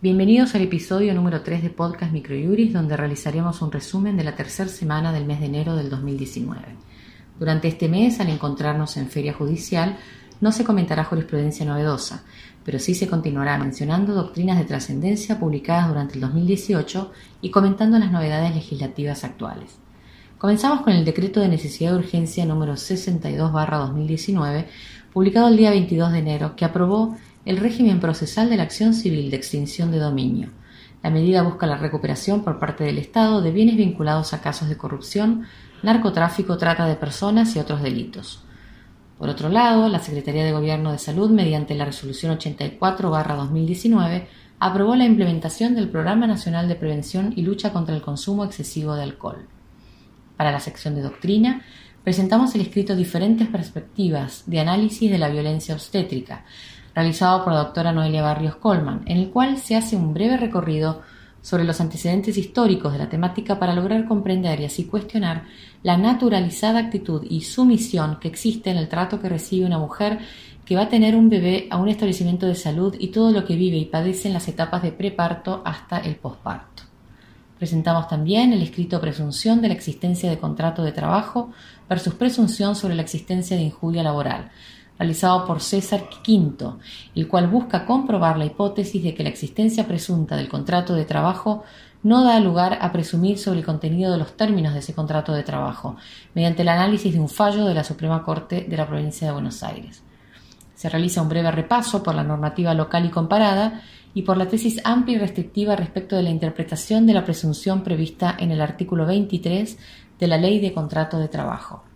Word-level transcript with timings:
Bienvenidos 0.00 0.54
al 0.54 0.62
episodio 0.62 1.12
número 1.12 1.40
3 1.40 1.60
de 1.60 1.70
Podcast 1.70 2.12
Microjuris, 2.12 2.72
donde 2.72 2.96
realizaremos 2.96 3.60
un 3.62 3.72
resumen 3.72 4.16
de 4.16 4.22
la 4.22 4.36
tercera 4.36 4.68
semana 4.68 5.12
del 5.12 5.24
mes 5.24 5.40
de 5.40 5.46
enero 5.46 5.74
del 5.74 5.90
2019. 5.90 6.62
Durante 7.36 7.66
este 7.66 7.88
mes, 7.88 8.20
al 8.20 8.28
encontrarnos 8.28 8.96
en 8.96 9.08
feria 9.08 9.32
judicial, 9.32 9.96
no 10.40 10.52
se 10.52 10.62
comentará 10.62 11.02
jurisprudencia 11.02 11.66
novedosa, 11.66 12.22
pero 12.64 12.78
sí 12.78 12.94
se 12.94 13.08
continuará 13.08 13.58
mencionando 13.58 14.14
doctrinas 14.14 14.58
de 14.58 14.66
trascendencia 14.66 15.40
publicadas 15.40 15.88
durante 15.88 16.14
el 16.14 16.20
2018 16.20 17.10
y 17.42 17.50
comentando 17.50 17.98
las 17.98 18.12
novedades 18.12 18.54
legislativas 18.54 19.24
actuales. 19.24 19.80
Comenzamos 20.38 20.82
con 20.82 20.92
el 20.92 21.04
decreto 21.04 21.40
de 21.40 21.48
necesidad 21.48 21.90
de 21.90 21.98
urgencia 21.98 22.46
número 22.46 22.74
62-2019, 22.74 24.66
publicado 25.12 25.48
el 25.48 25.56
día 25.56 25.70
22 25.70 26.12
de 26.12 26.18
enero, 26.20 26.54
que 26.54 26.64
aprobó 26.64 27.16
el 27.48 27.56
régimen 27.56 27.98
procesal 27.98 28.50
de 28.50 28.58
la 28.58 28.64
acción 28.64 28.92
civil 28.92 29.30
de 29.30 29.38
extinción 29.38 29.90
de 29.90 29.98
dominio. 29.98 30.50
La 31.02 31.08
medida 31.08 31.42
busca 31.42 31.66
la 31.66 31.78
recuperación 31.78 32.44
por 32.44 32.58
parte 32.58 32.84
del 32.84 32.98
Estado 32.98 33.40
de 33.40 33.50
bienes 33.52 33.78
vinculados 33.78 34.34
a 34.34 34.42
casos 34.42 34.68
de 34.68 34.76
corrupción, 34.76 35.46
narcotráfico, 35.82 36.58
trata 36.58 36.84
de 36.84 36.96
personas 36.96 37.56
y 37.56 37.58
otros 37.58 37.80
delitos. 37.80 38.42
Por 39.16 39.30
otro 39.30 39.48
lado, 39.48 39.88
la 39.88 40.00
Secretaría 40.00 40.44
de 40.44 40.52
Gobierno 40.52 40.92
de 40.92 40.98
Salud, 40.98 41.30
mediante 41.30 41.74
la 41.74 41.86
Resolución 41.86 42.36
84-2019, 42.38 44.26
aprobó 44.58 44.94
la 44.94 45.06
implementación 45.06 45.74
del 45.74 45.88
Programa 45.88 46.26
Nacional 46.26 46.68
de 46.68 46.74
Prevención 46.74 47.32
y 47.34 47.40
Lucha 47.40 47.72
contra 47.72 47.96
el 47.96 48.02
Consumo 48.02 48.44
Excesivo 48.44 48.94
de 48.94 49.04
Alcohol. 49.04 49.48
Para 50.36 50.52
la 50.52 50.60
sección 50.60 50.94
de 50.94 51.00
doctrina, 51.00 51.62
presentamos 52.04 52.54
el 52.54 52.60
escrito 52.60 52.94
Diferentes 52.94 53.48
perspectivas 53.48 54.42
de 54.44 54.60
análisis 54.60 55.10
de 55.10 55.16
la 55.16 55.30
violencia 55.30 55.74
obstétrica, 55.74 56.44
realizado 56.98 57.44
por 57.44 57.52
la 57.52 57.60
doctora 57.60 57.92
Noelia 57.92 58.22
Barrios 58.22 58.56
Colman, 58.56 59.02
en 59.06 59.18
el 59.18 59.30
cual 59.30 59.58
se 59.58 59.76
hace 59.76 59.94
un 59.94 60.12
breve 60.12 60.36
recorrido 60.36 61.00
sobre 61.40 61.62
los 61.62 61.80
antecedentes 61.80 62.36
históricos 62.36 62.92
de 62.92 62.98
la 62.98 63.08
temática 63.08 63.56
para 63.56 63.72
lograr 63.72 64.04
comprender 64.04 64.58
y 64.60 64.64
así 64.64 64.86
cuestionar 64.86 65.44
la 65.84 65.96
naturalizada 65.96 66.80
actitud 66.80 67.24
y 67.30 67.42
sumisión 67.42 68.18
que 68.18 68.26
existe 68.26 68.70
en 68.70 68.78
el 68.78 68.88
trato 68.88 69.20
que 69.20 69.28
recibe 69.28 69.64
una 69.64 69.78
mujer 69.78 70.18
que 70.64 70.74
va 70.74 70.82
a 70.82 70.88
tener 70.88 71.14
un 71.14 71.30
bebé 71.30 71.68
a 71.70 71.76
un 71.76 71.88
establecimiento 71.88 72.46
de 72.46 72.56
salud 72.56 72.96
y 72.98 73.08
todo 73.08 73.30
lo 73.30 73.44
que 73.44 73.54
vive 73.54 73.76
y 73.76 73.84
padece 73.84 74.26
en 74.26 74.34
las 74.34 74.48
etapas 74.48 74.82
de 74.82 74.90
preparto 74.90 75.62
hasta 75.64 75.98
el 75.98 76.16
posparto. 76.16 76.82
Presentamos 77.60 78.08
también 78.08 78.52
el 78.52 78.62
escrito 78.62 79.00
Presunción 79.00 79.62
de 79.62 79.68
la 79.68 79.74
existencia 79.74 80.28
de 80.28 80.38
contrato 80.40 80.82
de 80.82 80.90
trabajo 80.90 81.52
versus 81.88 82.14
presunción 82.14 82.74
sobre 82.74 82.96
la 82.96 83.02
existencia 83.02 83.56
de 83.56 83.62
injuria 83.62 84.02
laboral, 84.02 84.50
realizado 84.98 85.46
por 85.46 85.60
César 85.60 86.04
V, 86.26 86.74
el 87.14 87.28
cual 87.28 87.48
busca 87.48 87.86
comprobar 87.86 88.36
la 88.36 88.46
hipótesis 88.46 89.02
de 89.02 89.14
que 89.14 89.22
la 89.22 89.28
existencia 89.28 89.86
presunta 89.86 90.36
del 90.36 90.48
contrato 90.48 90.94
de 90.94 91.04
trabajo 91.04 91.64
no 92.02 92.24
da 92.24 92.38
lugar 92.40 92.78
a 92.80 92.92
presumir 92.92 93.38
sobre 93.38 93.60
el 93.60 93.64
contenido 93.64 94.12
de 94.12 94.18
los 94.18 94.36
términos 94.36 94.72
de 94.72 94.80
ese 94.80 94.94
contrato 94.94 95.32
de 95.32 95.42
trabajo, 95.42 95.96
mediante 96.34 96.62
el 96.62 96.68
análisis 96.68 97.12
de 97.12 97.20
un 97.20 97.28
fallo 97.28 97.64
de 97.64 97.74
la 97.74 97.84
Suprema 97.84 98.22
Corte 98.22 98.66
de 98.68 98.76
la 98.76 98.86
provincia 98.86 99.26
de 99.26 99.32
Buenos 99.32 99.62
Aires. 99.62 100.02
Se 100.74 100.88
realiza 100.88 101.22
un 101.22 101.28
breve 101.28 101.50
repaso 101.50 102.02
por 102.02 102.14
la 102.14 102.22
normativa 102.22 102.72
local 102.72 103.04
y 103.04 103.10
comparada 103.10 103.82
y 104.14 104.22
por 104.22 104.36
la 104.36 104.46
tesis 104.46 104.80
amplia 104.84 105.16
y 105.16 105.20
restrictiva 105.20 105.74
respecto 105.74 106.16
de 106.16 106.22
la 106.22 106.30
interpretación 106.30 107.04
de 107.06 107.14
la 107.14 107.24
presunción 107.24 107.82
prevista 107.82 108.36
en 108.38 108.52
el 108.52 108.60
artículo 108.60 109.04
23 109.04 109.76
de 110.18 110.26
la 110.26 110.38
Ley 110.38 110.60
de 110.60 110.72
Contrato 110.72 111.18
de 111.18 111.28
Trabajo. 111.28 111.87